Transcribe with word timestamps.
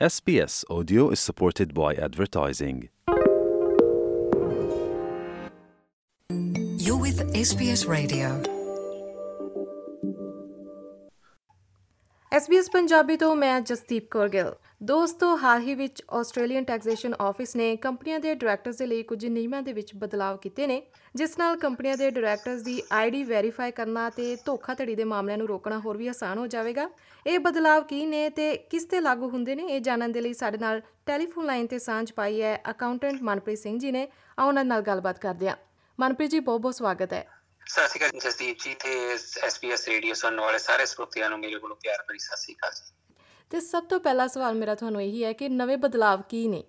SBS 0.00 0.64
Audio 0.68 1.08
is 1.10 1.20
supported 1.20 1.72
by 1.72 1.94
advertising. 1.94 2.88
You're 6.28 6.98
with 6.98 7.20
SBS 7.32 7.86
Radio. 7.86 8.63
SBS 12.36 12.64
Punjabi 12.72 13.16
ਤੋਂ 13.16 13.36
ਮੈਂ 13.36 13.60
ਜਸਦੀਪ 13.60 14.10
ਕੌਰ 14.10 14.28
ਗਿੱਲ। 14.28 14.54
ਦੋਸਤੋ, 14.82 15.36
ਹਾਲ 15.36 15.60
ਹੀ 15.60 15.74
ਵਿੱਚ 15.74 16.02
ਆਸਟ੍ਰੇਲੀਅਨ 16.10 16.64
ਟੈਕਸੇਸ਼ਨ 16.64 17.14
ਆਫਿਸ 17.20 17.56
ਨੇ 17.56 17.76
ਕੰਪਨੀਆਂ 17.76 18.20
ਦੇ 18.20 18.34
ਡਾਇਰੈਕਟਰਸ 18.34 18.76
ਦੇ 18.76 18.86
ਲਈ 18.86 19.02
ਕੁਝ 19.02 19.26
ਨਿਯਮਾਂ 19.26 19.62
ਦੇ 19.62 19.72
ਵਿੱਚ 19.72 19.94
ਬਦਲਾਅ 19.94 20.36
ਕੀਤੇ 20.36 20.66
ਨੇ, 20.66 20.82
ਜਿਸ 21.14 21.38
ਨਾਲ 21.38 21.56
ਕੰਪਨੀਆਂ 21.56 21.96
ਦੇ 21.96 22.10
ਡਾਇਰੈਕਟਰਸ 22.10 22.62
ਦੀ 22.62 22.82
ਆਈਡੀ 22.92 23.24
ਵੈਰੀਫਾਈ 23.24 23.70
ਕਰਨਾ 23.70 24.10
ਤੇ 24.10 24.36
ਧੋਖਾਧੜੀ 24.44 24.94
ਦੇ 24.94 25.04
ਮਾਮਲਿਆਂ 25.04 25.38
ਨੂੰ 25.38 25.48
ਰੋਕਣਾ 25.48 25.78
ਹੋਰ 25.78 25.96
ਵੀ 25.96 26.08
ਆਸਾਨ 26.08 26.38
ਹੋ 26.38 26.46
ਜਾਵੇਗਾ। 26.46 26.90
ਇਹ 27.26 27.38
ਬਦਲਾਅ 27.38 27.80
ਕੀ 27.80 28.06
ਨੇ 28.06 28.30
ਤੇ 28.30 28.56
ਕਿਸ 28.56 28.84
ਤੇ 28.84 29.00
ਲਾਗੂ 29.00 29.28
ਹੁੰਦੇ 29.28 29.54
ਨੇ, 29.54 29.62
ਇਹ 29.62 29.80
ਜਾਣਨ 29.80 30.12
ਦੇ 30.12 30.20
ਲਈ 30.20 30.32
ਸਾਡੇ 30.32 30.58
ਨਾਲ 30.58 30.82
ਟੈਲੀਫੋਨ 31.06 31.46
ਲਾਈਨ 31.46 31.66
ਤੇ 31.66 31.78
ਸਾਂਝ 31.78 32.12
ਪਾਈ 32.12 32.42
ਹੈ 32.42 32.60
ਅਕਾਊਂਟੈਂਟ 32.70 33.22
ਮਨਪ੍ਰੀਤ 33.22 33.58
ਸਿੰਘ 33.58 33.78
ਜੀ 33.78 33.92
ਨੇ। 33.92 34.08
ਆਓ 34.38 34.48
ਉਹਨਾਂ 34.48 34.64
ਨਾਲ 34.64 34.80
ਗੱਲਬਾਤ 34.80 35.18
ਕਰਦੇ 35.18 35.48
ਹਾਂ। 35.48 35.56
ਮਨਪ੍ਰੀਤ 36.00 36.30
ਜੀ 36.30 36.40
ਬਹੁਤ 36.40 36.60
ਬਹੁਤ 36.60 36.74
ਸਵਾਗਤ 36.74 37.12
ਹੈ। 37.12 37.26
ਸਤਿ 37.66 37.88
ਸ਼੍ਰੀ 37.88 37.98
ਅਕਾਲ 37.98 38.20
ਜਸਦੀਪ 38.20 38.58
ਜੀ 38.62 38.74
ਤੇ 38.74 38.90
ਐਸਪੀਐਸ 39.42 39.88
ਰੇਡੀਓ 39.88 40.14
ਸੁਣਨ 40.14 40.40
ਵਾਲੇ 40.40 40.58
ਸਾਰੇ 40.58 40.86
ਸਰੋਤਿਆਂ 40.86 41.30
ਨੂੰ 41.30 41.38
ਮੇਰੇ 41.38 41.56
ਵੱਲੋਂ 41.56 41.76
ਪਿਆਰ 41.76 42.02
ਭਰੀ 42.08 42.18
ਸਤਿ 42.18 42.36
ਸ਼੍ਰੀ 42.36 42.54
ਅਕਾਲ 42.54 42.72
ਜੀ। 42.72 42.92
ਤੇ 43.50 43.60
ਸਭ 43.60 43.84
ਤੋਂ 43.84 44.00
ਪਹਿਲਾ 44.00 44.26
ਸਵਾਲ 44.26 44.54
ਮੇਰਾ 44.54 44.74
ਤੁਹਾਨੂੰ 44.74 45.02
ਇਹੀ 45.02 45.24
ਹੈ 45.24 45.32
ਕਿ 45.32 45.48
ਨਵੇਂ 45.48 45.76
ਬਦਲਾਅ 45.78 46.22
ਕੀ 46.28 46.46
ਨੇ? 46.48 46.62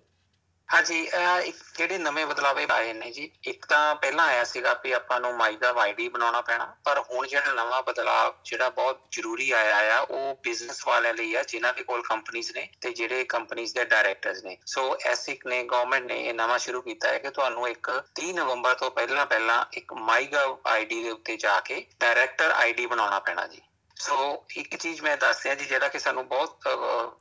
ਹਾਂਜੀ, 0.74 1.00
ਇਹ 1.00 1.40
ਇੱਕ 1.40 1.56
ਜਿਹੜੇ 1.78 1.98
ਨਵੇਂ 1.98 2.26
ਬਦਲਾਵੇ 2.26 2.66
ਆਏ 2.70 2.92
ਨੇ 2.92 3.10
ਜੀ, 3.10 3.32
ਇੱਕ 3.44 3.66
ਤਾਂ 3.66 3.94
ਪਹਿਲਾਂ 3.94 4.26
ਆਇਆ 4.26 4.44
ਸੀਗਾ 4.44 4.80
ਵੀ 4.84 4.92
ਆਪਾਂ 4.92 5.20
ਨੂੰ 5.20 5.36
ਮਾਈਗਾ 5.36 5.74
ਆਈਡੀ 5.76 6.08
ਬਣਾਉਣਾ 6.08 6.40
ਪੈਣਾ, 6.40 6.76
ਪਰ 6.84 7.04
ਹੁਣ 7.10 7.26
ਜਿਹੜਾ 7.26 7.52
ਨਵਾਂ 7.52 7.82
ਬਦਲਾਅ 7.82 8.32
ਜਿਹੜਾ 8.44 8.68
ਬਹੁਤ 8.68 9.00
ਜ਼ਰੂਰੀ 9.10 9.50
ਆਇਆ 9.50 9.98
ਆ, 9.98 10.00
ਉਹ 10.00 10.40
ਬਿਜ਼ਨਸ 10.42 10.86
ਵਾਲਿਆਂ 10.86 11.14
ਲਈ 11.14 11.34
ਆ, 11.34 11.42
ਜਿਨ੍ਹਾਂ 11.42 11.72
ਦੇ 11.72 11.82
ਕੋਲ 11.82 12.02
ਕੰਪਨੀਆਂ 12.02 12.52
ਨੇ 12.54 12.68
ਤੇ 12.80 12.92
ਜਿਹੜੇ 12.92 13.24
ਕੰਪਨੀਆਂ 13.24 13.68
ਦੇ 13.74 13.84
ਡਾਇਰੈਕਟਰਸ 13.84 14.44
ਨੇ। 14.44 14.58
ਸੋ 14.66 14.96
ਐਸਿਕ 15.04 15.46
ਨੇ 15.46 15.64
ਗਵਰਨਮੈਂਟ 15.64 16.04
ਨੇ 16.04 16.24
ਇਹ 16.24 16.34
ਨਵਾਂ 16.34 16.58
ਸ਼ੁਰੂ 16.58 16.82
ਕੀਤਾ 16.82 17.08
ਹੈ 17.08 17.18
ਕਿ 17.18 17.30
ਤੁਹਾਨੂੰ 17.30 17.68
ਇੱਕ 17.68 18.02
30 18.14 18.32
ਨਵੰਬਰ 18.32 18.74
ਤੋਂ 18.74 18.90
ਪਹਿਲਾਂ 18.90 19.26
ਪਹਿਲਾਂ 19.26 19.64
ਇੱਕ 19.72 19.92
ਮਾਈਗਾ 19.92 20.56
ਆਈਡੀ 20.66 21.02
ਦੇ 21.02 21.10
ਉੱਤੇ 21.10 21.36
ਜਾ 21.36 21.60
ਕੇ 21.60 21.86
ਡਾਇਰੈਕਟਰ 22.00 22.50
ਆਈਡੀ 22.50 22.86
ਬਣਾਉਣਾ 22.86 23.18
ਪੈਣਾ 23.18 23.46
ਜੀ। 23.46 23.62
ਸੋ 23.96 24.16
ਇੱਕ 24.56 24.74
ਚੀਜ਼ 24.76 25.00
ਮੈਂ 25.02 25.16
ਦੱਸ 25.16 25.42
ਰਿਹਾ 25.44 25.54
ਜੀ, 25.54 25.64
ਜਿਹੜਾ 25.64 25.88
ਕਿ 25.88 25.98
ਸਾਨੂੰ 25.98 26.26
ਬਹੁਤ 26.28 26.66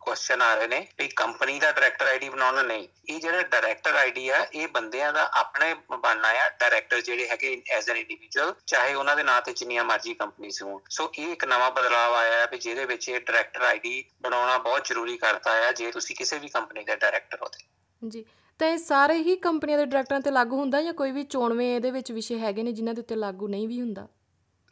ਕੁਐਸਚਨ 0.02 0.42
ਆ 0.42 0.54
ਰਹੇ 0.56 0.68
ਨੇ 0.68 0.80
ਵੀ 0.98 1.08
ਕੰਪਨੀ 1.16 1.60
ਦਾ 1.60 1.72
ਡਾਇਰੈਕਟਰ 1.72 2.06
ਆਈਡੀ 2.06 2.30
ਬਣਾਉਣਾ 2.30 2.62
ਨਹੀਂ। 2.64 2.88
ਇਹ 3.10 3.20
ਜਿਹੜਾ 3.20 3.42
ਡਾਇਰੈਕਟਰ 3.44 3.96
ਆਈਡੀ 3.96 4.28
ਆ, 4.30 4.46
ਇਹ 4.54 4.68
ਬੰਦਿਆਂ 4.68 5.12
ਦਾ 5.14 5.24
ਆਪਣੇ 5.40 5.74
ਬਣਨਾ 5.92 6.30
ਆ 6.42 6.50
ਡਾਇਰੈਕਟਰ 6.60 7.02
ਜਿਹੜੇ 7.02 7.28
ਹੈਗੇ 7.30 7.62
ਐਜ਼ 7.72 7.90
ਐਨ 7.90 7.98
ਇੰਡੀਵਿਜੂਅਲ 7.98 8.54
ਚਾਹੇ 8.68 8.94
ਉਹਨਾਂ 8.94 9.16
ਦੇ 9.16 9.24
ਨਾਂ 9.24 9.42
ਤੇ 9.42 9.54
ਜਿੰਨੀਆਂ 9.54 9.84
ਮਰਜ਼ੀ 9.84 10.14
ਕੰਪਨੀਆਂ 10.14 10.66
ਹੋਣ। 10.66 10.80
ਸੋ 10.90 11.12
ਇਹ 11.14 11.32
ਇੱਕ 11.32 11.46
ਨਵਾਂ 11.46 11.72
ਬਦਲਾਅ 11.72 12.14
ਆਇਆ 12.14 12.40
ਹੈ 12.40 12.48
ਵੀ 12.52 12.58
ਜਿਹਦੇ 12.58 12.86
ਵਿੱਚ 12.86 13.10
ਇਹ 13.10 13.20
ਡਾਇਰੈਕਟਰ 13.20 13.62
ਆਈਡੀ 13.64 14.04
ਬਣਾਉਣਾ 14.22 14.58
ਬਹੁਤ 14.58 14.88
ਜ਼ਰੂਰੀ 14.88 15.18
ਕਰਤਾ 15.18 15.54
ਹੈ 15.56 15.72
ਜੇ 15.72 15.92
ਤੁਸੀਂ 15.92 16.16
ਕਿਸੇ 16.16 16.40
ਵੀ 16.40 16.48
ਕੰਪਨੀ 16.50 16.84
ਦੇ 16.84 16.96
ਡਾਇਰੈਕਟਰ 16.96 17.38
ਹੋ 17.42 17.48
ਤੇ। 17.48 18.10
ਜੀ, 18.10 18.26
ਤਾਂ 18.60 18.68
ਇਹ 18.68 18.78
ਸਾਰੇ 18.78 19.18
ਹੀ 19.20 19.36
ਕੰਪਨੀਆਂ 19.38 19.78
ਦੇ 19.78 19.86
ਡਾਇਰੈਕਟਰਾਂ 19.86 20.20
ਤੇ 20.22 20.32
ਲਾਗੂ 20.32 20.60
ਹੁੰਦਾ 20.60 20.82
ਜਾਂ 20.82 20.94
ਕੋਈ 20.94 21.12
ਵੀ 21.12 21.24
ਚੋਣਵੇਂ 21.24 21.74
ਇਹਦੇ 21.76 21.92
ਵਿੱਚ 21.92 22.12
ਵਿਸ਼ੇ 22.12 22.40
ਹੈਗੇ 22.40 22.64
ਨੇ 22.64 22.72
ਜਿਨ੍ਹਾਂ 22.72 22.94
ਦੇ 22.96 23.02
ਉੱਤੇ 23.02 23.16
ਲਾਗੂ 23.16 23.48
ਨਹੀਂ 23.48 23.68
ਵੀ 23.68 23.80
ਹੁੰਦਾ? 23.82 24.08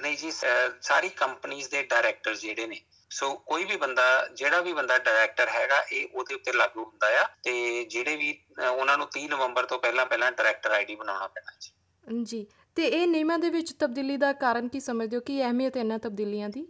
ਨਹੀਂ 0.04 0.18
ਜੀ 0.18 0.32
ਸਾਰੀ 0.82 1.10
ਕੰਪਨੀਆਂ 1.10 1.68
ਦੇ 1.72 1.84
ਡਾਇਰੈਕਟਰ 1.84 2.36
ਜਿਹੜੇ 2.36 2.68
ਨੇ 2.68 2.82
ਸੋ 3.10 3.34
ਕੋਈ 3.36 3.64
ਵੀ 3.64 3.76
ਬੰਦਾ 3.76 4.28
ਜਿਹੜਾ 4.28 4.62
ਵੀ 4.62 4.74
ਬੰਦਾ 4.74 4.98
ਡਾਇਰੈਕਟਰ 4.98 5.50
ਹੈਗਾ 5.50 5.82
ਇਹ 5.92 6.08
ਉਹਦੇ 6.14 6.36
ਉੱਤੇ 6.36 6.52
ਲਾਗੂ 6.52 6.84
ਹੁੰਦਾ 6.84 7.22
ਆ 7.22 7.28
ਤੇ 7.44 7.84
ਜਿਹੜੇ 7.84 8.16
ਵੀ 8.16 8.44
ਉਹਨਾਂ 8.72 8.98
ਨੂੰ 8.98 9.08
30 9.18 9.28
ਨਵੰਬਰ 9.28 9.66
ਤੋਂ 9.66 9.80
ਪਹਿਲਾਂ 9.80 10.06
ਪਹਿਲਾਂ 10.06 10.32
ਡਾਇਰੈਕਟਰ 10.32 10.72
ਆਈਡੀ 10.72 10.96
ਬਣਾਉਣਾ 10.96 11.28
ਪੈਣਾ 11.28 11.52
ਜੀ। 11.60 11.72
ਜੀ 12.24 12.48
ਤੇ 12.76 12.88
ਇਹ 12.88 13.08
ਨਿਯਮਾਂ 13.08 13.40
ਦੇ 13.40 13.50
ਵਿੱਚ 13.50 13.74
ਤਬਦੀਲੀ 13.74 14.18
ਦਾ 14.18 14.34
ਕਾਰਨ 14.34 14.68
ਕੀ 14.68 14.80
ਸਮਝਦੇ 14.80 15.18
ਹੋ? 15.18 15.22
ਕੀ 15.22 15.42
ਅਹਿਮੀਅਤ 15.44 15.78
ਇਹਨਾਂ 15.78 16.00
ਤਬਦੀਲੀਆਂ 16.00 16.50
ਦੀ? 16.50 16.68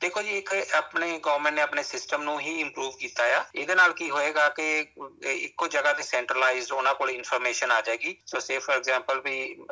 ਦੇਖੋ 0.00 0.22
ਜੀ 0.22 0.38
ਇੱਕ 0.38 0.54
ਆਪਣੇ 0.74 1.18
ਗਵਰਨਮੈਂਟ 1.18 1.54
ਨੇ 1.54 1.62
ਆਪਣੇ 1.62 1.82
ਸਿਸਟਮ 1.82 2.22
ਨੂੰ 2.22 2.40
ਹੀ 2.40 2.60
ਇੰਪਰੂਵ 2.60 2.96
ਕੀਤਾ 2.96 3.24
ਆ। 3.24 3.44
ਇਹਦੇ 3.54 3.74
ਨਾਲ 3.74 3.92
ਕੀ 3.92 4.10
ਹੋਏਗਾ 4.10 4.48
ਕਿ 4.48 4.86
ਇੱਕੋ 5.24 5.66
ਜਗ੍ਹਾ 5.66 5.92
ਤੇ 5.92 6.02
ਸੈਂਟਰਲਾਈਜ਼ਡ 6.02 6.72
ਉਹਨਾਂ 6.72 6.94
ਕੋਲ 6.94 7.10
ਇਨਫੋਰਮੇਸ਼ਨ 7.10 7.72
ਆ 7.72 7.80
ਜਾਏਗੀ। 7.80 8.16
ਸੋ 8.26 8.40
ਸੇ 8.40 8.58
ਫॉर 8.58 8.76
ਐਗਜ਼ਾਮਪਲ 8.76 9.20
ਵੀ 9.20 9.64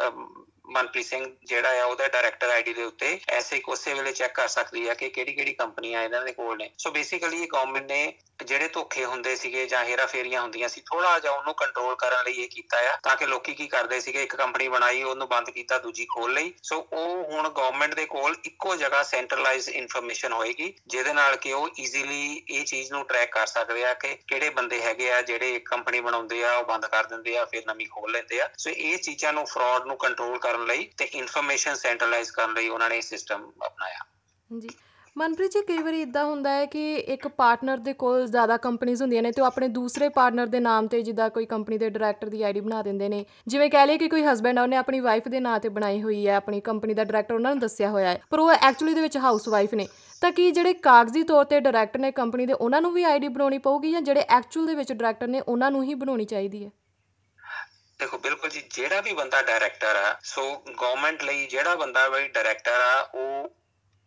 ਮਨਪ੍ਰੀਤ 0.73 1.06
ਸਿੰਘ 1.06 1.25
ਜਿਹੜਾ 1.45 1.81
ਆ, 1.83 1.84
ਉਹਦਾ 1.84 2.09
ਡਾਇਰੈਕਟਰ 2.09 2.50
ਆਈਡੀ 2.50 2.75
ਦੇ 2.75 2.84
ਉੱਤੇ 2.84 3.19
ਐਸੇ 3.28 3.59
ਕੋਸੇ 3.60 3.94
ਵੇਲੇ 3.94 4.12
ਚੈੱਕ 4.12 4.34
ਕਰ 4.34 4.49
ਸਕਦੀ 4.49 4.87
ਆ 4.88 4.94
ਕਿ 4.94 5.09
ਕਿਹੜੀ 5.09 5.33
ਕਿਹੜੀ 5.33 5.53
ਕੰਪਨੀਆਂ 5.55 6.03
ਇਹਨਾਂ 6.03 6.25
ਦੇ 6.25 6.33
ਕੋਲ 6.33 6.56
ਨੇ। 6.56 6.71
ਸੋ 6.78 6.91
ਬੇਸਿਕਲੀ 6.91 7.43
ਇਹ 7.43 7.49
ਗਵਰਨਮੈਂਟ 7.53 7.87
ਨੇ 7.87 8.12
ਜਿਹੜੇ 8.44 8.69
ਧੋਖੇ 8.69 9.05
ਹੁੰਦੇ 9.05 9.34
ਸੀਗੇ 9.37 9.66
ਜਾਂ 9.66 9.84
ਹੇਰਾ 9.84 10.06
ਫੇਰੀਆਂ 10.06 10.41
ਹੁੰਦੀਆਂ 10.43 10.69
ਸੀ 10.69 10.81
ਥੋੜਾ 10.81 11.19
ਜਿਹਾ 11.19 11.32
ਉਹਨੂੰ 11.32 11.55
ਕੰਟਰੋਲ 11.55 11.94
ਕਰਨ 11.97 12.25
ਲਈ 12.25 12.32
ਇਹ 12.32 12.49
ਕੀਤਾ 12.49 12.78
ਆ, 12.91 12.97
ਤਾਂ 13.03 13.16
ਕਿ 13.16 13.27
ਲੋਕੀ 13.27 13.55
ਕੀ 13.55 13.66
ਕਰਦੇ 13.66 14.00
ਸੀਗੇ, 14.00 14.22
ਇੱਕ 14.22 14.37
ਕੰਪਨੀ 14.37 14.69
ਬਣਾਈ, 14.69 15.03
ਉਹਨੂੰ 15.03 15.28
ਬੰਦ 15.28 15.50
ਕੀਤਾ, 15.50 15.78
ਦੂਜੀ 15.78 16.06
ਖੋਲ 16.06 16.32
ਲਈ। 16.34 16.53
ਸੋ 16.62 16.77
ਉਹ 16.93 17.25
ਹੁਣ 17.25 17.49
ਗਵਰਨਮੈਂਟ 17.49 17.94
ਦੇ 17.94 18.06
ਕੋਲ 18.06 18.37
ਇੱਕੋ 18.44 18.77
ਜਗ੍ਹਾ 18.77 19.03
ਸੈਂਟਰਲਾਈਜ਼ 19.03 19.69
ਇਨਫੋਰਮੇਸ਼ਨ 19.69 20.32
ਹੋਏਗੀ, 20.32 20.72
ਜਿਹਦੇ 20.87 21.12
ਨਾਲ 21.12 21.37
ਕਿ 21.37 21.53
ਉਹ 21.53 21.69
ਈਜ਼ੀਲੀ 21.81 22.43
ਇਹ 22.50 22.65
ਚੀਜ਼ 22.65 22.93
ਨੂੰ 22.93 23.05
ਟਰੈਕ 23.06 23.32
ਕਰ 23.32 23.47
ਸਕਦੇ 23.47 23.84
ਆ 23.84 23.94
ਕਿ 23.94 24.15
ਕਿਹੜੇ 24.28 24.50
ਬੰਦੇ 24.50 24.82
ਹੈਗੇ 24.82 25.12
ਆ, 25.12 25.22
ਜਿਹੜੇ 25.22 25.55
ਇੱਕ 25.55 25.69
ਕੰਪਨੀ 25.69 26.00
ਬਣਾਉਂਦੇ 26.00 26.44
ਆ, 26.44 26.56
ਉਹ 26.56 26.65
ਬੰਦ 26.65 26.87
ਕਰ 26.87 27.05
ਦਿੰਦੇ 27.05 27.37
ਆ, 27.37 27.44
ਫਿਰ 27.44 27.62
ਨਵੀਂ 27.66 27.87
ਖੋਲ 27.88 28.12
ਲੈਂਦੇ 28.12 28.41
ਆ। 28.41 28.49
ਸੋ 28.59 28.71
ਇਹ 28.71 28.99
ਚੀਜ਼ਾਂ 28.99 29.32
ਨੂੰ 29.32 29.47
ਫਰਾਡ 29.47 29.87
ਨੂੰ 29.87 29.97
ਕੰਟਰੋਲ 29.97 30.38
ਕਰਨ 30.38 30.62
ਲਈ 30.67 30.89
ਤੇ 30.97 31.05
ਇਨਫੋਰਮੇਸ਼ਨ 31.05 31.75
ਸੈਂਟਰਲਾਈਜ਼ 31.75 32.31
ਕਰਨ 32.31 32.55
ਲਈ 32.55 32.69
ਉਹਨਾਂ 32.69 32.91
ਨੇ 32.91 32.97
ਇਹ 32.97 33.03
ਸਿਸਟਮ 33.03 33.50
ਅਪਣਾਇਆ। 33.67 34.05
ਜੀ 34.59 34.69
ਮਨਪ੍ਰੀਤ 35.19 35.50
ਜੀ, 35.53 35.62
ਕਈ 35.62 35.78
ਵਾਰੀ 35.78 36.03
ਇਦਾਂ 36.03 36.25
ਹੁੰਦਾ 36.25 36.50
ਹੈ 36.50 36.67
ਕਿ 36.67 36.95
ਇੱਕ 36.95 37.28
ਪਾਰਟਨਰ 37.28 37.77
ਦੇ 37.77 37.93
ਕੋਲ 37.93 38.27
ਜ਼ਿਆਦਾ 38.27 38.56
ਕੰਪਨੀਆਂ 38.56 38.97
ਹੁੰਦੀਆਂ 39.00 39.23
ਨੇ 39.23 39.33
ਤੇ 39.33 39.43
ਉਹ 39.43 39.47
ਆਪਣੇ 39.47 39.69
ਦੂਸਰੇ 39.69 40.09
ਪਾਰਟਨਰ 40.09 40.47
ਦੇ 40.47 40.61
ਨਾਮ 40.61 40.87
ਤੇ 40.87 41.03
ਜਿੱਦਾਂ 41.03 41.31
ਕੋਈ 41.31 41.47
ਕੰਪਨੀ 41.47 41.78
ਦੇ 41.78 41.91
ਡਾਇਰੈਕਟਰ 41.91 42.28
ਦੀ 42.28 42.43
ਆਈਡੀ 42.43 42.61
ਬਣਾ 42.61 42.83
ਦਿੰਦੇ 42.83 43.09
ਨੇ। 43.09 43.27
ਜਿਵੇਂ 43.47 43.71
ਕਹਿ 43.71 43.87
ਲਈਏ 43.87 43.99
ਕਿ 43.99 44.09
ਕੋਈ 44.09 44.23
ਹਸਬੰਡ 44.23 44.59
ਆ, 44.59 44.62
ਉਹਨੇ 44.62 44.77
ਆਪਣੀ 44.77 45.00
ਵਾਈਫ 45.00 45.28
ਦੇ 45.28 45.41
ਨਾਂ 45.41 45.61
ਤੇ 45.61 45.69
ਬਣਾਈ 45.69 46.03
ਹੋਈ 46.03 46.28
ਹੈ, 46.28 46.37
ਆਪਣੀ 46.37 46.61
ਕੰਪਨੀ 46.61 46.94
ਦਾ 46.94 47.05
ਡਾਇਰੈਕਟਰ 47.05 47.34
ਉਹਨਾਂ 47.34 47.50
ਨੂੰ 47.50 47.61
ਦੱਸਿਆ 47.61 47.91
ਹੋਇਆ 47.91 48.09
ਹੈ। 48.09 48.23
ਪਰ 48.31 48.39
ਉਹ 48.39 48.50
ਐਕਚੁਅਲੀ 48.50 48.94
ਦੇ 48.94 49.00
ਵਿੱਚ 49.00 49.17
ਹਾਊਸ 49.17 49.49
ਵਾਈਫ 49.49 49.75
ਨੇ। 49.75 49.89
ਤਾਂ 50.21 50.33
ਕੀ 50.33 50.50
ਜਿਹੜੇ 50.50 50.73
ਕਾਗਜ਼ੀ 50.73 51.23
ਤੌਰ 51.23 51.44
ਤੇ 51.44 51.61
ਡਾਇਰੈਕਟਰ 51.61 51.99
ਨੇ 51.99 52.12
ਕੰਪਨੀ 52.12 52.47
ਦੇ, 52.47 52.53
ਉਹਨਾਂ 52.53 52.83
ਨੂੰ 52.83 52.93
ਵੀ 52.93 53.05
ਆਈਡੀ 53.05 53.29
ਬਣਾਉਣੀ 53.29 53.59
ਪਊਗੀ 53.59 53.93
ਜਾਂ 53.93 54.03
ਜਿਹੜੇ 54.03 54.21
ਐਕਚੁਅਲ 54.21 54.67
ਦੇ 54.67 54.75
ਵਿੱਚ 54.75 54.93
ਡਾਇਰੈਕਟਰ 54.93 55.27
ਨੇ, 55.27 55.41
ਉਹਨਾਂ 55.41 55.71
ਨੂੰ 55.71 55.83
ਹੀ 55.83 55.94
ਬਣਾਉਣੀ 55.94 56.25
ਚਾਹੀਦੀ 56.25 56.65
ਹੈ? 56.65 56.71
ਦੇਖੋ, 58.02 58.18
ਬਿਲਕੁਲ 58.18 58.50
ਜੀ, 58.50 58.60
ਜਿਹੜਾ 58.70 59.00
ਵੀ 59.00 59.12
ਬੰਦਾ 59.12 59.42
ਡਾਇਰੈਕਟਰ 59.42 59.96
ਆ 59.96 60.16
ਸੋ 60.24 60.42
ਗਵਰਨਮੈਂਟ 60.56 61.22
ਲਈ 61.22 61.46
ਜਿਹੜਾ 61.46 61.74
ਬੰਦਾ 61.74 62.08
ਵੀ 62.08 62.28
ਡਾਇਰੈਕਟਰ 62.28 62.80
ਆ, 62.80 63.00
ਉਹ 63.00 63.56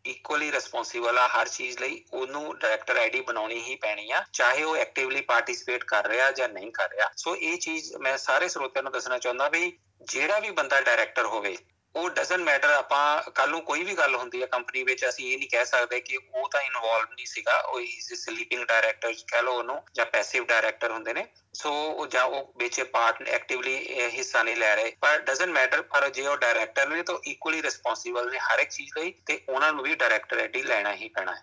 ਇਕੁਅਲੀ 0.05 0.51
ਰਿਸਪੌਂਸਿਬਲ 0.51 1.17
ਆ 1.17 1.27
ਹਰ 1.27 1.47
ਚੀਜ਼ 1.47 1.79
ਲਈ, 1.79 2.03
ਉਹਨੂੰ 2.13 2.57
ਡਾਇਰੈਕਟਰ 2.59 2.97
ਆਈਡੀ 2.97 3.21
ਬਣਾਉਣੀ 3.21 3.61
ਹੀ 3.63 3.75
ਪੈਣੀ 3.75 4.11
ਆ, 4.11 4.23
ਚਾਹੇ 4.33 4.63
ਉਹ 4.63 4.75
ਐਕਟਿਵਲੀ 4.75 5.21
ਪਾਰਟਿਸਿਪੇਟ 5.21 5.83
ਕਰ 5.83 6.07
ਰਿਹਾ 6.07 6.31
ਜਾਂ 6.31 6.49
ਨਹੀਂ 6.49 6.71
ਕਰ 6.71 6.89
ਰਿਹਾ। 6.89 7.09
ਸੋ 7.17 7.35
ਇਹ 7.35 7.57
ਚੀਜ਼ 7.57 7.95
ਮੈਂ 7.95 8.17
ਸਾਰੇ 8.17 8.47
ਸਰੋਤਿਆਂ 8.47 8.83
ਨੂੰ 8.83 8.91
ਦੱਸਣਾ 8.91 9.17
ਚਾਹੁੰਦਾ 9.17 9.49
ਵੀ 9.49 9.77
ਜਿਹੜਾ 10.01 10.39
ਵੀ 10.39 10.51
ਬੰਦਾ 10.51 10.81
ਡਾਇਰੈਕਟਰ 10.81 11.25
ਹੋਵੇ 11.25 11.57
ਉਹ 11.95 12.09
ਡਸਨਟ 12.09 12.39
ਮੈਟਰ 12.39 12.69
ਆਪਾਂ 12.69 13.31
ਕੱਲ 13.31 13.49
ਨੂੰ 13.49 13.61
ਕੋਈ 13.61 13.83
ਵੀ 13.83 13.93
ਗੱਲ 13.93 14.15
ਹੁੰਦੀ 14.15 14.41
ਹੈ 14.41 14.47
ਕੰਪਨੀ 14.47 14.83
ਵਿੱਚ, 14.83 15.05
ਅਸੀਂ 15.09 15.31
ਇਹ 15.33 15.37
ਨਹੀਂ 15.37 15.49
ਕਹਿ 15.49 15.65
ਸਕਦੇ 15.65 15.99
ਕਿ 15.99 16.17
ਉਹ 16.17 16.49
ਤਾਂ 16.49 16.61
ਇਨਵੋਲਵ 16.61 17.13
ਨਹੀਂ 17.13 17.25
ਸੀਗਾ, 17.25 17.59
ਉਹ 17.59 17.79
ਇਜ਼ 17.79 18.13
ਸਲੀਪਿੰਗ 18.13 18.63
ਡਾਇਰੈਕਟਰ 18.63 19.13
ਕਹਿ 19.13 19.43
ਲਓ 19.43 19.57
ਉਹਨੂੰ, 19.57 19.81
ਜਾਂ 19.95 20.05
ਪੈਸਿਵ 20.05 20.45
ਡਾਇਰੈਕਟਰ 20.45 20.91
ਹੁੰਦੇ 20.91 21.13
ਨੇ। 21.13 21.25
ਸੋ 21.53 21.71
ਉਹ 21.71 22.07
ਜਾਂ 22.07 22.23
ਉਹ 22.23 22.53
ਵਿੱਚ 22.57 22.81
ਪਾਰਟ 22.81 23.21
ਐਕਟਿਵਲੀ 23.29 23.75
ਹਿੱਸਾ 24.09 24.43
ਨਹੀਂ 24.43 24.55
ਲੈ 24.55 24.75
ਰਹੇ। 24.75 24.91
ਪਰ 25.01 25.19
ਡਸਨਟ 25.19 25.49
ਮੈਟਰ 25.49 25.81
ਪਰ 25.81 26.09
ਜੇ 26.09 26.27
ਉਹ 26.27 26.37
ਡਾਇਰੈਕਟਰ 26.37 26.89
ਨੇ 26.89 27.03
ਤਾਂ 27.03 27.15
ਇਕੁਅਲੀ 27.27 27.61
ਰਿਸਪੌਂਸਿਬਲ 27.61 28.31
ਨੇ 28.31 28.39
ਹਰ 28.39 28.59
ਇੱਕ 28.59 28.69
ਚੀਜ਼ 28.69 28.91
ਲਈ, 28.97 29.13
ਤੇ 29.25 29.41
ਉਹਨਾਂ 29.49 29.73
ਨੂੰ 29.73 29.83
ਵੀ 29.83 29.95
ਡਾਇਰੈਕਟਰ 29.95 30.37
ਆਈਡੀ 30.37 30.63
ਲੈਣਾ 30.63 30.93
ਹੀ 30.93 31.09
ਪੈਣਾ 31.09 31.35
ਹੈ। 31.35 31.41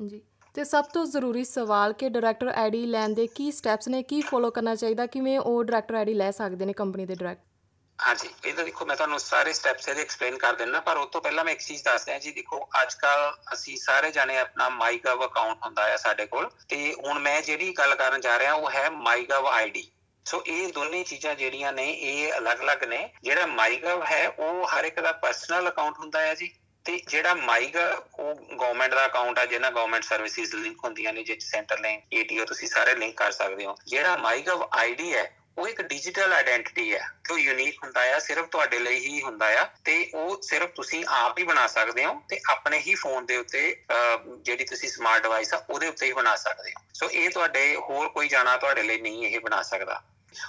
ਜੀ। 0.00 0.22
ਤੇ 0.54 0.64
ਸਭ 0.64 0.84
ਤੋਂ 0.84 1.04
ਜ਼ਰੂਰੀ 1.06 1.44
ਸਵਾਲ 1.44 1.92
ਕਿ 1.92 2.08
ਡਾਇਰੈਕਟਰ 2.08 2.48
ਆਈਡੀ 2.48 2.86
ਲੈਣ 2.86 3.14
ਦੇ 3.14 3.26
ਕੀ 3.26 3.50
ਸਟੈਪਸ 3.50 3.88
ਨੇ, 3.88 4.02
ਕੀ 4.02 4.20
ਫੋਲੋ 4.20 4.50
ਕਰਨਾ 4.50 4.74
ਚਾਹੀਦਾ, 4.74 5.06
ਕਿਵੇਂ 5.06 5.38
ਉਹ 5.38 5.62
ਡਾਇਰੈਕਟਰ 5.64 5.94
ਆਈਡੀ 5.94 6.14
ਲੈ 6.14 6.30
ਸਕਦੇ 6.30 6.64
ਨੇ 6.64 6.72
ਕੰਪਨੀ 6.72 7.06
ਦੇ 7.06 7.14
ਡਾਇਰੈਕਟਰ 7.14 7.49
ਹਾਂਜੀ 8.00 8.28
ਇਹਦਾ 8.44 8.62
ਦੇਖੋ 8.62 8.84
ਮੈਂ 8.86 8.96
ਤੁਹਾਨੂੰ 8.96 9.18
ਸਾਰੇ 9.20 9.52
ਸਟੈਪਸ 9.52 9.88
ਇਹਦੇ 9.88 10.02
ਐਕਸਪਲੇਨ 10.02 10.36
ਕਰ 10.38 10.54
ਦਿੰਦਾ, 10.54 10.80
ਪਰ 10.80 10.96
ਉਸ 10.96 11.08
ਤੋਂ 11.12 11.20
ਪਹਿਲਾਂ 11.20 11.44
ਮੈਂ 11.44 11.52
ਇੱਕ 11.52 11.60
ਚੀਜ਼ 11.62 11.82
ਦੱਸ 11.84 12.04
ਦਿਆਂ 12.04 12.18
ਜੀ, 12.20 12.32
ਦੇਖੋ 12.32 12.68
ਅੱਜ 12.82 12.94
ਕੱਲ 12.94 13.32
ਅਸੀਂ 13.52 13.76
ਸਾਰੇ 13.76 14.10
ਜਾਣੇ 14.10 14.38
ਆਪਣਾ 14.38 14.68
ਮਾਈਗਵ 14.68 15.24
ਅਕਾਊਂਟ 15.26 15.58
ਹੁੰਦਾ 15.64 15.88
ਹੈ 15.88 15.96
ਸਾਡੇ 15.96 16.26
ਕੋਲ, 16.26 16.50
ਤੇ 16.68 16.94
ਹੁਣ 16.94 17.18
ਮੈਂ 17.18 17.40
ਜਿਹੜੀ 17.42 17.72
ਗੱਲ 17.78 17.94
ਕਰਨ 17.94 18.20
ਜਾ 18.20 18.38
ਰਿਹਾ, 18.38 18.52
ਉਹ 18.52 18.70
ਹੈ 18.70 18.88
ਮਾਈਗਵ 18.90 19.46
ਆਈਡੀ 19.46 19.90
ਸੋ 20.26 20.42
ਇਹ 20.46 20.72
ਦੋਨੇ 20.72 21.02
ਚੀਜ਼ਾਂ 21.04 21.34
ਜਿਹੜੀਆਂ 21.34 21.72
ਨੇ, 21.72 21.90
ਇਹ 21.90 22.32
ਅਲੱਗ-ਅਲੱਗ 22.38 22.84
ਨੇ। 22.84 23.08
ਜਿਹੜਾ 23.22 23.46
ਮਾਈਗਵ 23.46 24.02
ਹੈ, 24.04 24.26
ਉਹ 24.28 24.66
ਹਰ 24.68 24.84
ਇੱਕ 24.84 25.00
ਦਾ 25.00 25.12
ਪਰਸਨਲ 25.12 25.68
ਅਕਾਊਂਟ 25.68 25.98
ਹੁੰਦਾ 25.98 26.20
ਹੈ 26.20 26.34
ਜੀ, 26.34 26.50
ਤੇ 26.86 27.00
ਜਿਹੜਾ 27.08 27.34
ਮਾਈਗਾ 27.34 27.88
ਉਹ 28.18 28.34
ਗਵਰਨਮੈਂਟ 28.34 28.94
ਦਾ 28.94 29.04
ਅਕਾਊਂਟ 29.06 29.38
ਆ, 29.38 29.44
ਜਿਹਨਾਂ 29.44 29.70
ਗਵਰਨਮੈਂਟ 29.70 30.04
ਸਰਵਿਸਿਜ਼ 30.04 30.54
ਲਿੰਕ 30.54 30.84
ਹੁੰਦੀਆਂ 30.84 31.12
ਨੇ 31.12 31.22
ਜਿਸ 31.22 31.50
ਸੈਂਟਰ 31.50 31.80
ਲਿੰਕ 31.80 32.14
ਏਟੀਓ 32.14 32.44
ਤੁਸੀਂ 32.44 32.68
ਸਾਰੇ 32.68 32.94
ਲਿੰਕ 32.94 33.16
ਕਰ 33.16 33.32
ਸਕਦੇ 33.32 33.66
ਹੋ। 33.66 33.74
ਜਿਹੜਾ 33.86 34.16
ਮਾਈਗਵ 34.16 34.68
ਆਈਡੀ 34.72 35.14
ਹੈ 35.14 35.24
ਉਹ 35.58 35.68
ਇੱਕ 35.68 35.80
ਡਿਜੀਟਲ 35.82 36.32
ਆਇਡੈਂਟੀਟੀ 36.32 36.92
ਹੈ, 36.94 37.06
ਜੋ 37.28 37.36
ਯੂਨੀਕ 37.38 37.82
ਹੁੰਦਾ 37.84 38.02
ਆ, 38.14 38.18
ਸਿਰਫ 38.18 38.46
ਤੁਹਾਡੇ 38.50 38.78
ਲਈ 38.78 38.98
ਹੀ 38.98 39.22
ਹੁੰਦਾ 39.22 39.46
ਆ, 39.60 39.64
ਤੇ 39.84 40.10
ਉਹ 40.14 40.40
ਸਿਰਫ 40.42 40.70
ਤੁਸੀਂ 40.76 41.04
ਆਪ 41.10 41.38
ਹੀ 41.38 41.44
ਬਣਾ 41.44 41.66
ਸਕਦੇ 41.66 42.04
ਹੋ 42.04 42.14
ਤੇ 42.28 42.40
ਆਪਣੇ 42.50 42.78
ਹੀ 42.78 42.94
ਫੋਨ 42.94 43.26
ਦੇ 43.26 43.36
ਉੱਤੇ 43.36 43.62
ਜਿਹੜੀ 43.90 44.64
ਤੁਸੀਂ 44.64 44.88
ਸਮਾਰਟ 44.88 45.22
ਡਿਵਾਈਸ 45.22 45.54
ਆ, 45.54 45.62
ਉਹਦੇ 45.70 45.88
ਉੱਤੇ 45.88 46.06
ਹੀ 46.06 46.12
ਬਣਾ 46.12 46.36
ਸਕਦੇ 46.36 46.70
ਹੋ। 46.70 46.84
ਸੋ 46.94 47.10
ਇਹ 47.10 47.30
ਤੁਹਾਡੇ 47.30 47.74
ਹੋਰ 47.78 48.08
ਕੋਈ 48.08 48.28
ਜਾਣਾ 48.28 48.56
ਤੁਹਾਡੇ 48.56 48.82
ਲਈ 48.82 49.00
ਨਹੀਂ 49.00 49.26
ਇਹ 49.26 49.40
ਬਣਾ 49.40 49.62
ਸਕਦਾ। 49.62 50.00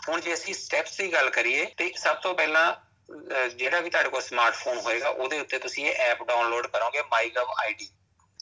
ਹੁਣ 0.09 0.21
ਜੇ 0.21 0.33
ਅਸੀਂ 0.33 0.53
ਸਟੈਪਸ 0.53 0.97
ਦੀ 0.97 1.11
ਗੱਲ 1.13 1.29
ਕਰੀਏ, 1.29 1.65
ਤੇ 1.67 1.91
ਸਭ 1.97 2.15
ਤੋਂ 2.17 2.33
ਪਹਿਲਾਂ 2.35 2.73
ਜਿਹੜਾ 3.49 3.79
ਵੀ 3.79 3.89
ਤੁਹਾਡੇ 3.89 4.09
ਕੋਲ 4.09 4.21
ਸਮਾਰਟਫੋਨ 4.21 4.77
ਹੋਏਗਾ, 4.79 5.09
ਉਹਦੇ 5.09 5.39
ਉੱਤੇ 5.39 5.57
ਤੁਸੀਂ 5.59 5.85
ਇਹ 5.85 5.95
ਐਪ 6.01 6.23
ਡਾਊਨਲੋਡ 6.23 6.67
ਕਰੋਗੇ 6.67 7.01
ਮਾਈਗਵ 7.11 7.51
ਆਈਡੀ 7.59 7.89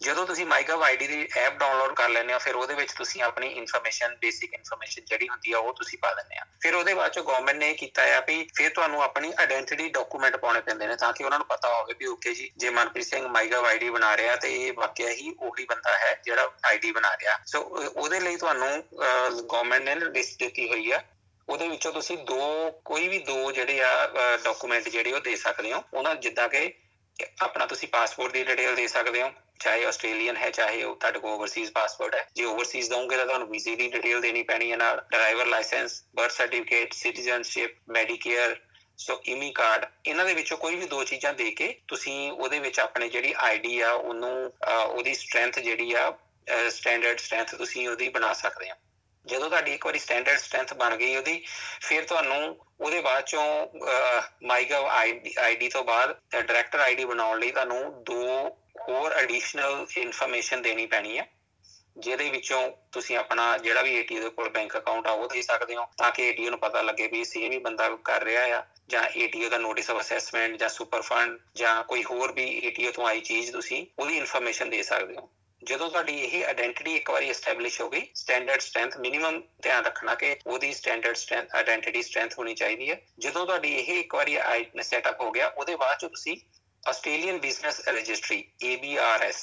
ਜਦੋਂ 0.02 0.26
ਤੁਸੀਂ 0.28 0.46
ਮਾਈਗਵ 0.46 0.84
ਆਈਡੀ 0.84 1.08
ਦੀ 1.08 1.28
ਐਪ 1.38 1.58
ਡਾਊਨਲੋਡ 1.60 1.94
ਕਰ 1.96 2.10
ਲੈਂਦੇ 2.10 2.34
ਹੋ, 2.34 2.40
ਫਿਰ 2.40 2.56
ਉਹਦੇ 2.56 2.74
ਵਿੱਚ 2.74 2.92
ਤੁਸੀਂ 2.92 3.22
ਆਪਣੀ 3.24 3.48
ਇਨਫੋਰਮੇਸ਼ਨ 3.48 4.16
ਬੇਸਿਕ 4.22 4.54
ਇਨਫੋਰਮੇਸ਼ਨ 4.54 5.06
ਜਿਹੜੀ 5.06 5.28
ਹੁੰਦੀ 5.30 5.52
ਆ, 5.52 5.58
ਉਹ 5.58 5.74
ਤੁਸੀਂ 5.74 5.98
ਪਾ 6.02 6.14
ਦਿੰਦੇ 6.14 6.38
ਆ। 6.38 6.46
ਫਿਰ 6.62 6.76
ਉਹਦੇ 6.76 6.94
ਬਾਅਦ 6.94 7.12
ਚ 7.12 7.20
ਗਵਰਨਮੈਂਟ 7.20 7.58
ਨੇ 7.58 7.74
ਕੀਤਾ 7.74 8.04
ਆ 8.18 8.20
ਵੀ 8.28 8.48
ਫਿਰ 8.56 8.70
ਤੁਹਾਨੂੰ 8.70 9.02
ਆਪਣੀ 9.04 9.32
ਆਇਡੈਂਟੀਟੀ 9.40 9.90
ਡਾਕੂਮੈਂਟ 9.90 10.36
ਪਾਉਣੇ 10.36 10.62
ਪੈਂਦੇ 10.62 10.88
ਨੇ, 10.88 10.96
ਤਾਂ 10.96 11.12
ਕਿ 11.14 11.24
ਉਹਨਾਂ 11.24 11.40
ਨੂੰ 11.40 11.48
ਪਤਾ 11.48 11.74
ਹੋਵੇ 11.74 11.94
ਵੀ 12.00 12.06
ਓਕੇ 12.06 12.34
ਜੀ, 12.34 12.50
ਜੇ 12.58 12.70
ਮਨਪ੍ਰੀਤ 12.70 13.06
ਸਿੰਘ 13.06 13.28
ਮਾਈਗਵ 13.28 13.66
ਆਈਡੀ 13.66 13.90
ਬਣਾ 13.90 14.16
ਰਿਹਾ 14.18 14.36
ਤੇ 14.36 14.56
ਇਹ 14.58 14.74
ਵਾਕਿਆ 14.74 15.10
ਹੀ 15.10 15.36
ਉਹੀ 15.40 15.66
ਬੰਦਾ 15.66 15.98
ਹੈ 15.98 16.14
ਜਿਹੜਾ 16.26 16.52
ਆਈਡੀ 16.66 16.92
ਬਣਾ 16.92 17.14
ਰਿਹਾ। 17.16 17.38
ਸੋ 17.46 17.62
ਉਹਦੇ 17.96 18.20
ਲਈ 18.20 18.36
ਤੁਹਾਨੂੰ 18.36 18.84
ਗਵਰਨਮੈਂਟ 18.92 19.84
ਨੇ 19.84 19.96
ਲਿਸਟ 19.96 20.40
ਦਿੱਤੀ 20.40 20.70
ਹੋਈ 20.70 20.92
ਆ। 20.92 21.02
ਉਹਦੇ 21.50 21.68
ਵਿੱਚੋਂ 21.68 21.92
ਤੁਸੀਂ 21.94 22.18
ਦੋ, 22.18 22.72
ਕੋਈ 22.86 23.08
ਵੀ 23.08 23.20
ਦੋ 23.20 23.52
ਜਿਹੜੇ 23.52 23.84
ਆ 23.84 24.08
ਡਾਕੂਮੈਂਟ 24.44 24.90
ਜਿਹੜੇ 24.90 25.12
ਉਹ 25.12 25.20
ਦੇ 25.20 25.36
ਸਕਦੇ 25.36 25.74
ਹੋ। 25.74 25.84
ਉਹਨਾਂ 25.94 26.16
ਜਿੱਦਾਂ 26.16 26.50
ਕਿ 26.50 26.72
ਆਪਣਾ 27.42 27.66
ਤੁਸੀਂ 27.66 27.88
ਪਾਸਪੋਰਟ 27.88 28.34
ਦੀ 28.34 28.44
ਡਿਟੇਲ 28.44 28.76
ਦੇ 28.76 28.88
ਸਕਦੇ 28.88 29.22
ਹੋ। 29.22 29.32
ਚਾਹੇ 29.60 29.86
ਆਸਟ੍ਰੇਲੀਅਨ 29.86 30.38
ਹੈ, 30.38 30.50
ਚਾਹੇ 30.50 30.84
ਉਹ 30.84 30.96
ਤੁਹਾਡੇ 30.96 31.20
ਕੋਲ 31.20 31.32
ਓਵਰਸੀਜ਼ 31.32 31.72
ਪਾਸਪੋਰਟ 31.72 32.16
ਹੈ। 32.16 32.28
ਜੇ 32.36 32.46
ਓਵਰਸੀਜ਼ 32.46 32.90
ਦੋਗੇ 32.90 33.18
ਤਾਂ 33.18 33.26
ਤੁਹਾਨੂੰ 33.26 33.48
ਵੀਜ਼ੇ 33.50 33.76
ਦੀ 33.76 33.90
ਡਿਟੇਲ 33.92 34.22
ਦੇਣੀ 34.22 34.44
ਪੈਣੀ 34.44 34.72
ਹੈ 34.72 34.78
ਨਾਲ। 34.78 35.02
Driver 35.12 35.46
licence 35.48 36.04
birth 36.16 36.32
certificate 36.32 36.94
citizenship 36.94 37.76
Medicare 37.90 38.56
so 39.00 39.22
ImmiCard 39.52 39.86
ਇਹਨਾਂ 40.06 40.26
ਦੇ 40.26 40.34
ਵਿੱਚੋਂ 40.34 40.58
ਕੋਈ 40.58 40.76
ਵੀ 40.76 40.88
ਦੋ 40.88 41.04
ਚੀਜ਼ਾਂ 41.04 41.34
ਦੇ 41.34 41.50
ਕੇ 41.52 41.68
ਤੁਸੀਂ 41.88 42.32
ਉਹਦੇ 42.32 42.60
ਵਿੱਚ 42.60 42.80
ਆਪਣੇ 42.80 43.10
ਜਿਹੜੀ 43.10 43.34
ਆਈਡੀ 43.40 43.80
ਆ, 43.80 43.92
ਉਹਨੂੰ 43.92 44.52
ਉਹਦੀ 44.64 45.14
ਸਟਰੈਂਥ 45.14 45.60
ਜਿਹੜੀ 45.60 45.94
ਆ 45.94 46.12
ਸਟੈਂਡਰਡ 46.70 47.20
ਸਟਰੈਂਥ 47.20 47.56
ਤੁਸੀਂ 47.56 47.88
ਉਹਦੀ 47.90 48.10
ਬਣਾ 48.10 48.34
ਸਕਦੇ 48.34 48.70
ਹੋ। 48.70 48.76
ਜਦੋਂ 49.26 49.50
ਤੁਹਾਡੀ 49.50 49.74
ਇੱਕ 49.74 49.86
ਵਾਰੀ 49.86 50.00
ਸਟੈਂਡਰਡ 50.00 50.38
ਸਟਰੈਂਥ 50.40 50.74
ਬਣ 50.74 50.96
ਗਈ 50.96 51.16
ਉਹਦੀ, 51.16 51.44
ਫਿਰ 51.82 52.04
ਤੁਹਾਨੂੰ 52.04 52.58
ਉਹਦੇ 52.80 53.02
ਬਾਅਦ 53.02 53.24
ਚੋਂ 53.26 53.68
ਮਾਈਗਵ 54.48 54.86
ਆਈਡੀ 54.88 55.70
ਤੋਂ 55.70 55.84
ਬਾਅਦ 55.84 56.16
ਡਾਇਰੈਕਟਰ 56.32 56.80
ਆਈਡੀ 56.80 57.06
ਬਣਾਉਣ 57.06 57.40
ਲਈ 57.40 57.52
ਤੁਹਾਨੂੰ 57.52 58.04
ਦੋ 58.04 58.58
ਹੋਰ 58.90 59.12
ਐਡੀਸ਼ਨਲ 59.12 59.86
ਇਨਫੋਰਮੇਸ਼ਨ 59.98 60.62
ਦੇਣੀ 60.62 60.86
ਪੈਣੀ 60.86 61.18
ਹੈ 61.18 61.28
ਜਿਹਦੇ 61.98 62.30
ਵਿੱਚੋਂ 62.30 62.62
ਤੁਸੀਂ 62.92 63.18
ਆਪਣਾ 63.18 63.58
ਜਿਹੜਾ 63.58 63.82
ਵੀ 63.82 63.96
ਏਟੀਓ 63.96 64.22
ਦੇ 64.22 64.30
ਕੋਲ 64.30 64.50
ਬੈਂਕ 64.50 64.78
ਅਕਾਊਂਟ 64.78 65.08
ਆ, 65.08 65.12
ਉਹ 65.12 65.28
ਦੇ 65.30 65.42
ਸਕਦੇ 65.42 65.76
ਹੋ, 65.76 65.86
ਤਾਂ 65.98 66.12
ਕਿ 66.12 66.28
ਏਟੀਓ 66.28 66.50
ਨੂੰ 66.50 66.60
ਪਤਾ 66.60 66.82
ਲੱਗੇ 66.82 67.08
ਵੀ 67.08 67.24
ਸੇਮ 67.24 67.52
ਹੀ 67.52 67.58
ਬੰਦਾ 67.58 67.90
ਕਰ 68.06 68.24
ਰਿਹਾ 68.24 68.44
ਆ, 68.58 68.64
ਜਾਂ 68.90 69.04
ਏਟੀਓ 69.18 69.50
ਦਾ 69.50 69.58
ਨੋਟਿਸ 69.58 69.90
ਆਫ 69.90 70.00
ਅਸੈਸਮੈਂਟ 70.02 70.56
ਜਾਂ 70.60 70.70
ਸੁਪਰ 70.70 71.02
ਫੰਡ 71.02 71.38
ਜਾਂ 71.56 71.84
ਕੋਈ 71.84 72.04
ਹੋਰ 72.04 72.32
ਵੀ 72.32 72.48
ਏਟੀਓ 72.68 72.92
ਤੋਂ 72.92 73.08
ਆਈ 73.08 73.20
ਚੀਜ਼ 73.22 73.52
ਤੁਸੀਂ 73.52 73.86
ਉਹਦੀ 74.00 74.18
ਇਨਫੋਰਮੇਸ਼ਨ 74.18 74.70
ਦੇ 74.70 74.82
ਸਕਦੇ 74.84 75.16
ਹੋ। 75.16 75.30
ਜਦੋਂ 75.62 75.90
ਤੁਹਾਡੀ 75.90 76.18
ਇਹ 76.20 76.46
ਆਇਡੈਂਟੀਟੀ 76.46 76.96
ਇੱਕ 76.96 77.10
ਵਾਰੀ 77.12 77.30
ਐਸਟੈਬਲਿਸ਼ 77.30 77.80
ਹੋ 77.82 77.90
ਗਈ 77.90 78.06
ਸਟੈਂਡਰਡ 78.16 78.60
ਸਟਰੈਂਥ 78.60 78.98
ਮਿਨੀਮਮ 78.98 79.42
ਧਿਆਨ 79.64 79.86
ਰੱਖਣਾ 79.86 80.16
ਕਿ 80.16 80.36
ਉਹਦੀ 80.48 80.72
ਸਟੈਂਡਰਡ 80.74 81.16
ਸਟਰੈਂਥ 81.16 81.56
ਆਇਡੈਂਟੀਟੀ 81.56 82.02
ਸਟਰੈਂਥ 82.04 82.38
ਹੋਣੀ 82.40 82.56
ਚਾਹੀਦੀ 82.56 82.90
ਹੈ। 82.90 83.02
ਜਦੋਂ 83.20 83.46
ਤੁਹਾਡੀ 83.46 83.76
ਇਹ 83.76 84.00
ਇੱਕ 84.00 84.16
ਵਾਰੀ 84.16 84.38
ਸੈਟਅਪ 84.82 85.22
ਹੋ 85.22 85.32
ਗਿਆ, 85.32 85.48
ਉਹਦੇ 85.48 85.76
ਬਾਅਦ 85.76 85.98
ਚ 85.98 86.06
ਤੁਸੀਂ 86.06 86.38
Australian 86.88 87.38
business 87.38 87.88
registry 87.88 88.44
ABRS 88.66 89.42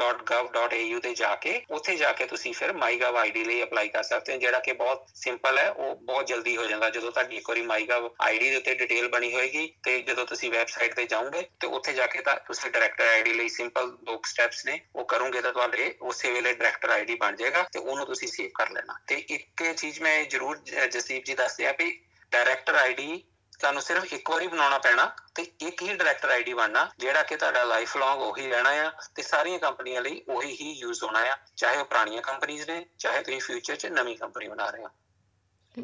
.gov.au 0.00 1.00
ਤੇ 1.00 1.14
ਜਾ 1.14 1.34
ਕੇ, 1.34 1.62
ਉੱਥੇ 1.70 1.96
ਜਾ 1.96 2.12
ਕੇ 2.12 2.26
ਤੁਸੀਂ 2.26 2.52
ਫਿਰ 2.54 2.70
MyGov 2.70 3.16
ID 3.26 3.44
ਲਈ 3.44 3.62
ਅਪਲਾਈ 3.62 3.88
ਕਰ 3.88 4.02
ਸਕਦੇ 4.02 4.32
ਹੋ, 4.32 4.38
ਜਿਹੜਾ 4.38 4.58
ਕਿ 4.58 4.72
ਬਹੁਤ 4.72 5.06
ਸਿੰਪਲ 5.14 5.58
ਹੈ, 5.58 5.70
ਉਹ 5.70 5.96
ਬਹੁਤ 5.96 6.26
ਜਲਦੀ 6.26 6.56
ਹੋ 6.56 6.64
ਜਾਂਦਾ 6.64 6.90
ਜਦੋਂ 6.90 7.12
ਤੁਹਾਡੀ 7.12 7.36
ਇੱਕ 7.36 7.48
ਵਾਰੀ 7.48 7.60
MyGov 7.60 8.04
ID 8.30 8.40
ਦੇ 8.40 8.56
ਉੱਤੇ 8.56 8.74
ਡਿਟੇਲ 8.74 9.08
ਬਣੀ 9.08 9.34
ਹੋਏਗੀ 9.34 9.74
ਤੇ 9.82 10.02
ਜਦੋਂ 10.02 10.26
ਤੁਸੀਂ 10.26 10.50
ਵੈਬਸਾਈਟ 10.50 10.94
ਤੇ 10.94 11.04
ਜਾਓਗੇ 11.04 11.42
ਤੇ 11.60 11.66
ਉੱਥੇ 11.66 11.92
ਜਾ 11.92 12.06
ਕੇ 12.06 12.20
ਤਾਂ 12.20 12.36
ਤੁਸੀਂ 12.36 12.70
ਡਾਇਰੈਕਟਰ 12.70 13.06
ਆਈਡੀ 13.06 13.32
ਲਈ 13.32 13.48
ਸਿੰਪਲ 13.48 13.90
ਦੋ 13.90 14.20
ਸਟੈਪਸ 14.26 14.66
ਨੇ, 14.66 14.80
ਉਹ 14.96 15.04
ਕਰੋਗੇ 15.04 15.40
ਤਾਂ 15.40 15.52
ਤੁਹਾਡੇ 15.52 15.94
ਉਸੇ 16.02 16.32
ਵੇਲੇ 16.32 16.52
ਡਾਇਰੈਕਟਰ 16.52 16.90
ਆਈਡੀ 16.90 17.14
ਬਣ 17.14 17.36
ਜਾਏਗਾ 17.36 17.62
ਤੇ 17.62 17.78
ਉਹਨੂੰ 17.78 18.06
ਤੁਸੀਂ 18.06 18.28
ਸੇਵ 18.28 18.50
ਕਰ 18.54 18.70
ਲੈਣਾ। 18.70 18.98
ਤੇ 19.06 19.14
ਇੱਕ 19.14 19.72
ਚੀਜ਼ 19.72 20.00
ਮੈਂ 20.00 20.24
ਜ਼ਰੂਰ 20.24 20.58
ਜਸਦੀਪ 20.90 21.24
ਜੀ 21.24 21.34
ਦੱਸ 21.34 21.56
ਦਿਆਂ 21.56 21.74
ਵੀ 21.78 22.04
ਡਾਇਰੈਕਟਰ 22.30 22.74
ਆਈਡੀ 22.74 23.24
ਤੁਹਾਨੂੰ 23.58 23.82
ਸਿਰਫ 23.82 24.12
ਇੱਕ 24.12 24.30
ਵਾਰੀ 24.30 24.46
ਬਣਾਉਣਾ 24.46 24.78
ਪੈਣਾ 24.78 25.16
ਤੇ 25.34 25.42
ਇੱਕ 25.42 25.82
ਹੀ 25.82 25.94
ਡਾਇਰੈਕਟਰ 25.94 26.28
ਆਈਡੀ 26.28 26.54
ਬਣਨਾ 26.54 26.90
ਜਿਹੜਾ 26.98 27.22
ਕਿ 27.22 27.36
ਤੁਹਾਡਾ 27.36 27.64
ਲਾਈਫ 27.64 27.96
ਲੌਂਗ 27.96 28.20
ਉਹੀ 28.20 28.46
ਰਹਿਣਾ 28.46 28.70
ਆ 28.70 28.92
ਤੇ 29.14 29.22
ਸਾਰੀਆਂ 29.22 29.58
ਕੰਪਨੀਆਂ 29.58 30.02
ਲਈ 30.02 30.22
ਉਹੀ 30.28 30.56
ਹੀ 30.60 30.72
ਯੂਜ਼ 30.72 31.04
ਹੋਣਾ 31.04 31.20
ਆ 31.20 31.36
ਚਾਹੇ 31.56 31.78
ਉਹ 31.78 31.84
ਪੁਰਾਣੀਆਂ 31.84 32.22
ਕੰਪਨੀਆਂ 32.22 32.66
ਨੇ 32.66 32.86
ਚਾਹੇ 32.98 33.22
ਤੁਸੀਂ 33.22 33.40
ਫਿਊਚਰ 33.40 33.76
'ਚ 33.76 33.86
ਨਵੀਂ 33.86 34.16
ਕੰਪਨੀ 34.16 34.48
ਬਣਾ 34.48 34.70
ਰਹੇ 34.70 34.84
ਹੋ। 34.84 34.88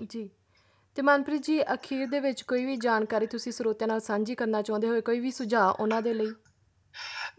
ਜੀ। 0.05 0.31
ਤੇ 0.97 1.03
ਮਨਪ੍ਰੀਤ 1.03 1.43
ਜੀ 1.43 1.62
ਅਖੀਰ 1.62 2.06
ਦੇ 2.06 2.21
ਵਿੱਚ 2.21 2.43
ਕੋਈ 2.43 2.65
ਵੀ 2.65 2.76
ਜਾਣਕਾਰੀ 2.76 3.26
ਤੁਸੀਂ 3.26 3.53
ਸਰੋਤਿਆਂ 3.53 3.88
ਨਾਲ 3.88 4.00
ਸਾਂਝੀ 4.00 4.35
ਕਰਨਾ 4.35 4.62
ਚਾਹੁੰਦੇ 4.62 4.88
ਹੋਏ 4.88 5.00
ਕੋਈ 5.00 5.21
ਵੀ 5.21 5.31
ਸੁਝਾਅ 5.31 5.73
ਉਹਨਾਂ 5.81 6.03
ਦੇ 6.03 6.15
ਲਈ? 6.15 6.32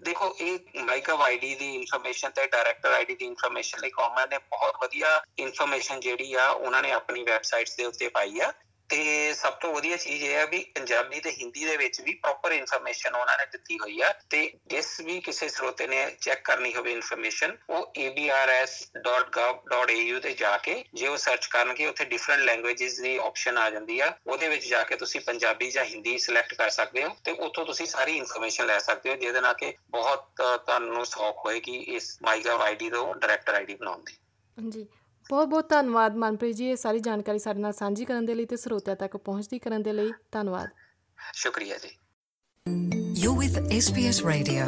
ਦੇਖੋ 0.01 0.35
ਇਹ 0.39 0.59
ਮਾਈਕਾ 0.83 1.15
ਆਈਡੀ 1.15 1.55
ਦੀ 1.55 1.75
ਇਨਫੋਰਮੇਸ਼ਨ 1.75 2.29
ਤੇ 2.29 2.47
ਡਾਇਰੈਕਟਰ 2.47 2.91
ਆਈਡੀ 2.91 3.15
ਦੀ 3.15 3.25
ਇਨਫੋਰਮੇਸ਼ਨ 3.25 3.79
ਲਈ 3.79 3.89
ਕੌਮਨ 3.89 4.29
ਨੇ 4.29 4.37
ਬਹੁਤ 4.37 4.75
ਵਧੀਆ 4.81 5.23
ਇਨਫੋਰਮੇਸ਼ਨ 5.39 5.99
ਜਿਹੜੀ 5.99 6.33
ਆ 6.33 6.49
ਉਹਨਾਂ 6.49 6.81
ਨੇ 6.81 6.91
ਆਪਣੀ 6.91 7.23
ਵੈਬਸਾਈਟਸ 7.23 7.75
ਦੇ 7.75 7.85
ਉੱਤੇ 7.85 8.07
ਪਾਈ 8.07 8.39
ਆ। 8.39 8.53
ਤੇ 8.89 9.33
ਸਭ 9.33 9.53
ਤੋਂ 9.53 9.73
ਵਧੀਆ 9.73 9.97
ਚੀਜ਼ 9.97 10.23
ਇਹ 10.23 10.35
ਹੈ 10.35 10.45
ਵੀ 10.45 10.71
ਪੰਜਾਬੀ 10.75 11.19
ਤੇ 11.19 11.31
ਹਿੰਦੀ 11.31 11.65
ਦੇ 11.65 11.77
ਵਿੱਚ 11.77 12.01
ਵੀ 12.01 12.13
ਪ੍ਰੋਪਰ 12.13 12.51
ਇਨਫੋਰਮੇਸ਼ਨ 12.51 13.15
ਉਹਨਾਂ 13.15 13.37
ਨੇ 13.37 13.45
ਦਿੱਤੀ 13.51 13.79
ਹੋਈ 13.79 14.01
ਆ 14.01 14.13
ਤੇ 14.29 14.53
ਜਿਸ 14.67 15.01
ਵੀ 15.01 15.19
ਕਿਸੇ 15.19 15.49
ਸਰੋਤੇ 15.49 15.87
ਨੇ 15.87 16.17
ਚੈੱਕ 16.21 16.45
ਕਰਨੀ 16.45 16.75
ਹੋਵੇ 16.75 16.91
ਇਨਫੋਰਮੇਸ਼ਨ 16.91 17.57
ਉਹ 17.69 17.93
abrs.gov.au 17.99 20.19
ਤੇ 20.19 20.33
ਜਾ 20.33 20.57
ਕੇ 20.57 20.85
ਜੇ 20.93 21.07
ਉਹ 21.07 21.17
ਸਰਚ 21.17 21.47
ਕਰਨਗੇ, 21.47 21.85
ਉੱਥੇ 21.85 22.05
ਡਿਫਰੈਂਟ 22.05 22.41
ਲੈਂਗੁਏਜਸ 22.41 22.99
ਦੀ 22.99 23.17
ਆਪਸ਼ਨ 23.17 23.57
ਆ 23.57 23.69
ਜਾਂਦੀ 23.69 23.99
ਆ, 23.99 24.17
ਉਹਦੇ 24.27 24.49
ਵਿੱਚ 24.49 24.67
ਜਾ 24.67 24.83
ਕੇ 24.83 24.95
ਤੁਸੀਂ 24.95 25.21
ਪੰਜਾਬੀ 25.21 25.71
ਜਾਂ 25.71 25.85
ਹਿੰਦੀ 25.85 26.17
ਸਿਲੈਕਟ 26.17 26.53
ਕਰ 26.53 26.69
ਸਕਦੇ 26.69 27.03
ਹੋ 27.03 27.15
ਤੇ 27.23 27.31
ਉੱਥੋਂ 27.31 27.65
ਤੁਸੀਂ 27.65 27.85
ਸਾਰੀ 27.85 28.17
ਇਨਫੋਰਮੇਸ਼ਨ 28.17 28.65
ਲੈ 28.65 28.79
ਸਕਦੇ 28.79 29.09
ਹੋ, 29.09 29.15
ਜਿਹਦੇ 29.15 29.41
ਨਾਲ 29.41 29.53
ਕਿ 29.53 29.73
ਬਹੁਤ 29.89 30.29
ਤੁਹਾਨੂੰ 30.37 31.05
ਸੌਖ 31.05 31.45
ਹੋਏਗੀ 31.45 31.95
ਇਸ 31.95 32.17
ਮਾਈਗਵ 32.23 32.61
ਆਈਡੀ 32.61 32.89
ਤੋਂ 32.89 33.15
ਡਾਇਰੈਕਟਰ 33.15 33.53
ਆਈਡੀ 33.53 33.75
ਬਣਾਉਣ 33.75 34.03
ਦੀ। 34.03 34.17
ਜੀ 34.57 34.87
ਬਹੁਤ 35.29 35.47
ਬਹੁਤ 35.47 35.69
ਧੰਨਵਾਦ 35.69 36.15
ਮਨਪ੍ਰੀਤ 36.15 36.55
ਜੀ 36.55 36.69
ਇਹ 36.69 36.75
ਸਾਰੀ 36.75 36.99
ਜਾਣਕਾਰੀ 36.99 37.39
ਸਾਡੇ 37.39 37.59
ਨਾਲ 37.59 37.71
ਸਾਂਝੀ 37.73 38.05
ਕਰਨ 38.05 38.25
ਦੇ 38.25 38.35
ਲਈ 38.35 38.45
ਤੇ 38.45 38.57
ਸਰੋਤਿਆਂ 38.57 38.95
ਤੱਕ 38.95 39.17
ਪਹੁੰਚਦੀ 39.17 39.59
ਕਰਨ 39.59 39.83
ਦੇ 39.83 39.93
ਲਈ 39.93 40.11
ਧੰਨਵਾਦ 40.31 40.69
ਸ਼ੁਕਰੀਆ 41.33 41.77
ਜੀ 41.77 41.97
You're 43.17 43.35
with 43.35 43.55
SBS 43.73 44.17
Radio. 44.23 44.63